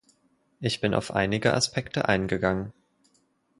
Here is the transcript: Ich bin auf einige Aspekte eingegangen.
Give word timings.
Ich 0.59 0.81
bin 0.81 0.95
auf 0.95 1.13
einige 1.13 1.53
Aspekte 1.53 2.09
eingegangen. 2.09 2.73